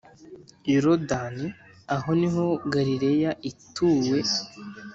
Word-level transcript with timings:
yorodani, 0.71 1.47
aho 1.95 2.09
niho 2.19 2.45
galileya 2.73 3.31
ituwe 3.49 4.17